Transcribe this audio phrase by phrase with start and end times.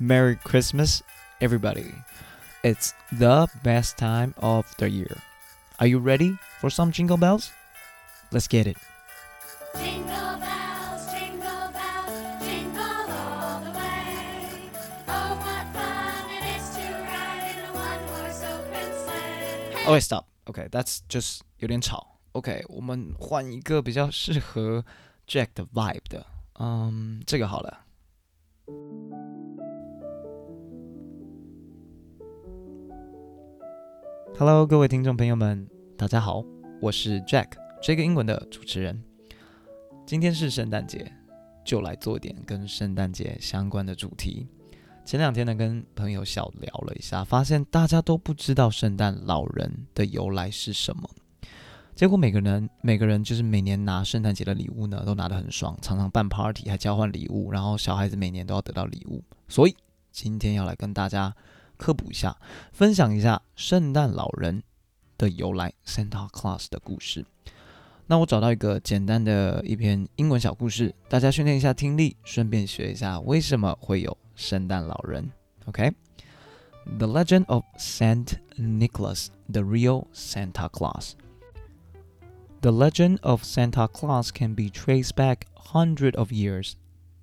[0.00, 1.02] Merry Christmas,
[1.40, 1.92] everybody.
[2.62, 5.16] It's the best time of the year.
[5.78, 7.50] Are you ready for some jingle bells?
[8.32, 8.76] Let's get it.
[9.76, 14.70] Jingle bells, jingle bells, jingle all the way.
[15.06, 19.86] Oh, what fun it is to ride in a one-horse open sleigh.
[19.86, 20.26] Oh, wait, stop.
[20.48, 22.18] Okay, that's just 有点吵。
[22.32, 24.84] OK，我们换一个比较适合
[25.26, 26.26] Jack 的 vibe 的。
[26.58, 27.84] 嗯，这个好了。
[34.43, 36.43] Hello，各位听众朋友们，大家好，
[36.81, 37.49] 我是 Jack，
[37.79, 38.99] 这个英文的主持人。
[40.03, 41.13] 今天是圣诞节，
[41.63, 44.47] 就来做点跟圣诞节相关的主题。
[45.05, 51.07] 前两天呢，跟朋友小聊了一下，发现大家都不知道圣诞老人的由来是什么。
[51.93, 59.23] 结果每个人每个人就是每年拿圣诞节的礼物呢，都拿得很爽，常常办 party 还交换礼物，然后小孩子每年都要得到礼物。
[59.47, 59.75] 所以
[60.11, 61.31] 今天要来跟大家
[61.80, 62.36] 科普一下，
[62.72, 64.62] 分享一下圣诞老人
[65.18, 67.24] 的由来 （Santa Claus） 的故事。
[68.06, 75.30] 那我找到一个简单的一篇英文小故事，大家训练一下听力，顺便学一下为什么会有圣诞老人。
[75.66, 81.12] OK，The Legend of Saint Nicholas, the real Santa Claus.
[82.62, 86.72] The legend of Santa Claus can be traced back hundreds of years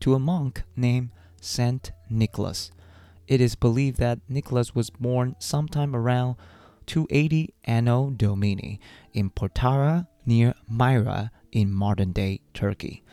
[0.00, 1.08] to a monk named
[1.42, 2.68] Saint Nicholas.
[3.27, 6.35] it is believed that Nicholas was born sometime around
[6.85, 8.79] 280 Anno Domini
[9.13, 13.03] in Patara near Myra in modern day Turkey.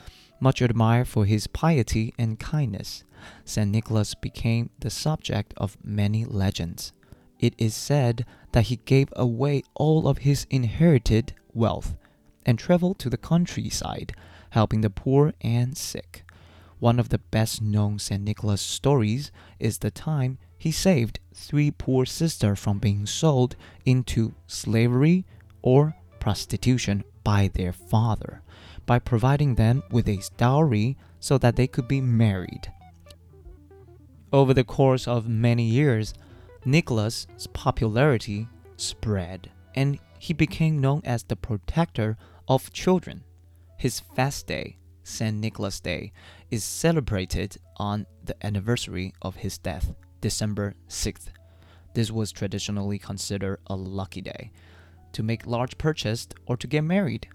[0.41, 3.05] Much admired for his piety and kindness,
[3.45, 3.71] St.
[3.71, 6.93] Nicholas became the subject of many legends.
[7.41, 11.97] It is said that he gave away all of his inherited wealth
[12.47, 14.13] and traveled to the countryside,
[14.51, 16.25] helping the poor and sick.
[16.81, 18.23] One of the best known St.
[18.23, 25.25] Nicholas stories is the time he saved three poor sisters from being sold into slavery
[25.63, 28.43] or prostitution by their father
[28.87, 32.73] by providing them with a dowry so that they could be married.
[34.33, 36.15] Over the course of many years,
[36.65, 42.17] Nicholas's popularity spread and he became known as the protector
[42.49, 43.25] of children.
[43.77, 45.37] His fast day, St.
[45.37, 46.13] Nicholas Day,
[46.51, 51.29] is celebrated on the anniversary of his death, December 6th.
[51.95, 54.53] This was traditionally considered a lucky day
[55.13, 57.29] to make large purchases or to get married.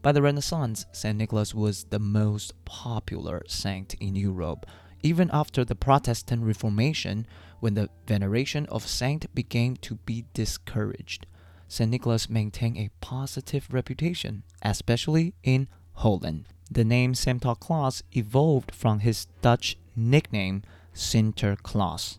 [0.00, 1.16] By the Renaissance, St.
[1.16, 4.66] Nicholas was the most popular saint in Europe,
[5.02, 7.26] even after the Protestant Reformation,
[7.60, 11.26] when the veneration of saint began to be discouraged.
[11.68, 11.90] St.
[11.90, 16.46] Nicholas maintained a positive reputation, especially in Holland.
[16.71, 22.17] The name Santa Claus evolved from his Dutch nickname Sinterklaas,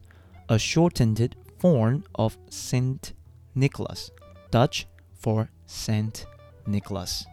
[0.48, 3.12] a shortened form of Saint
[3.54, 4.10] Nicholas,
[4.50, 4.86] Dutch
[5.20, 6.24] for Saint
[6.66, 7.24] Nicholas.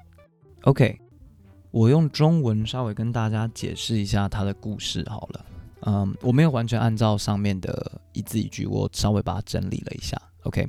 [0.64, 1.00] OK，
[1.72, 5.46] 我用中文稍微跟大家解释一下他的故事好了。
[5.82, 10.20] 嗯，我没有完全按照上面的一字一句，我稍微把它整理了一下。
[10.44, 10.68] OK，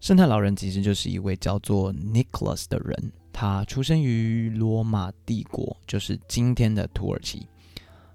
[0.00, 7.47] 圣诞老人其实就是一位叫做 Nicholas 的人， 他出生于罗马帝国，就是今天的土耳其。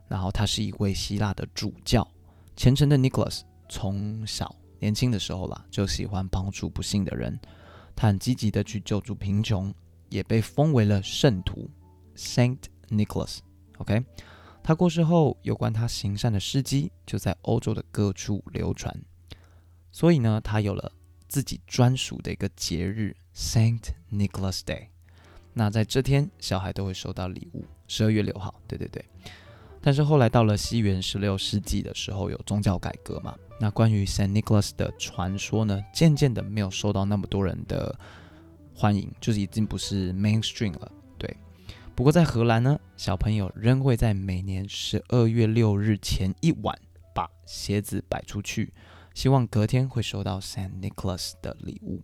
[0.09, 2.05] 然后他是一位希腊的主教，
[2.57, 7.39] 虔诚的 Nicholas 从小年轻的时候啦，就喜欢帮助不幸的人，
[7.95, 9.73] 他很积极的去救助贫穷，
[10.09, 11.71] 也被封为了圣徒
[12.17, 12.59] Saint
[12.89, 13.39] Nicholas。
[13.79, 14.05] OK，
[14.61, 18.93] 他过世后，有关他行善的事迹就在欧洲的各处流传，
[19.93, 20.91] 所以呢，他有了
[21.29, 24.89] 自己专属的一个节日 Saint Nicholas Day。
[25.55, 28.55] 那在这天，小孩都会收到礼物，十二月六号。
[28.67, 29.05] 对对对。
[29.81, 33.37] 但是后来到了西元十六世纪的时候，有宗教改革嘛？
[33.59, 37.99] 那关于 Saint Nicholas 的传说呢，渐渐的没有受到那么多人的
[38.75, 40.93] 欢迎，就是已经不是 mainstream 了。
[41.19, 41.37] 对。
[41.95, 46.79] 不过在荷兰呢，小朋友仍会在每年十二月六日前一晚
[47.15, 48.73] 把鞋子摆出去，
[49.15, 52.01] 希望隔天会收到 Saint Nicholas 的礼物。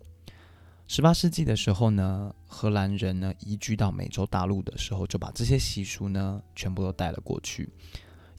[0.90, 7.68] 十八世纪的时候呢，荷兰人呢移居到美洲大陆的时候，就把这些习俗呢全部都带了过去。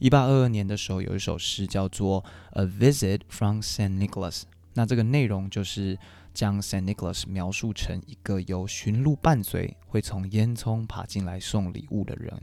[0.00, 2.20] 一八二二年的时候，有一首诗叫做
[2.54, 4.40] 《A Visit from Saint Nicholas》，
[4.74, 5.96] 那这个内容就是
[6.34, 12.36] 将 Saint Nicholas 描述成一个由驯鹿伴随，会从烟囱爬进来送礼物的人。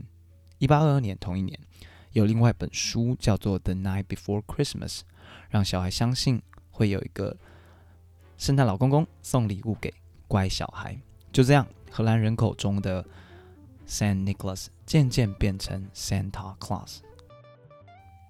[0.56, 1.60] 一八二二年同一年，
[2.12, 5.00] 有另外一本书叫做《The Night Before Christmas》，
[5.50, 6.40] 让小孩相信
[6.70, 7.36] 会有一个
[8.38, 9.92] 圣诞老公公送礼物给
[10.26, 10.98] 乖小孩。
[11.30, 13.04] 就这样，荷兰人口中的
[13.86, 17.00] Saint Nicholas 渐渐变成 Santa Claus。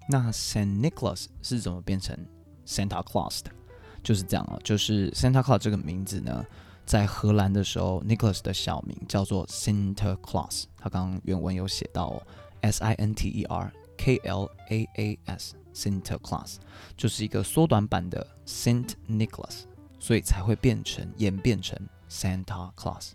[0.09, 2.17] 那 Saint Nicholas 是怎么变成
[2.65, 3.51] Santa Claus 的？
[4.01, 6.43] 就是这样哦，就是 Santa Claus 这个名字呢，
[6.85, 12.23] 在荷兰的时候，Nicholas 的小名叫做 Sinterklaas，他刚刚原文有写到哦
[12.61, 16.55] ，S I N T E R K L A A S，Sinterklaas
[16.97, 19.65] 就是一个缩短版的 Saint Nicholas，
[19.98, 21.78] 所以才会变成演变成
[22.10, 23.12] Santa Claus。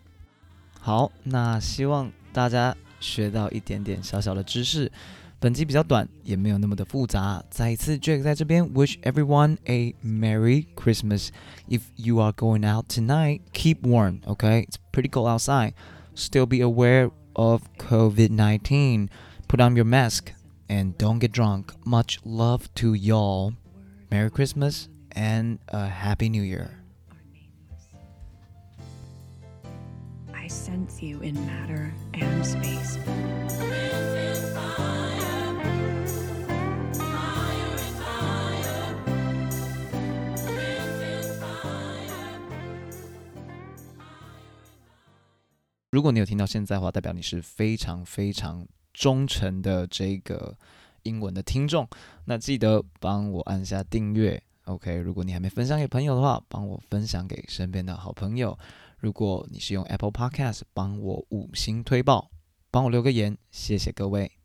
[0.79, 4.91] 好，那希望大家学到一点点小小的知识。
[5.41, 7.41] 本集比较短，也没有那么的复杂。
[7.49, 11.29] 再一次，Jack 在这边 wish everyone a Merry Christmas.
[11.69, 14.19] If you are going out tonight, keep warm.
[14.23, 15.73] Okay, it's pretty cold outside.
[16.13, 19.07] Still be aware of COVID 19.
[19.47, 20.33] Put on your mask
[20.67, 21.71] and don't get drunk.
[21.85, 23.53] Much love to y'all.
[24.11, 26.69] Merry Christmas and a Happy New Year.
[30.33, 32.97] I sense you in matter and space.
[45.91, 50.55] 如果你有听到现在的话，代表你是非常非常忠诚的这个
[51.01, 51.89] 英文的听众。
[52.25, 54.96] 那记得帮我按下订阅 ，OK？
[54.96, 58.58] 如果你还没分享给朋友的话，帮我分享给身边的好朋友。
[58.98, 62.30] 如果你是用 Apple Podcast，帮我五星推爆，
[62.70, 64.43] 帮我留个言，谢谢各位。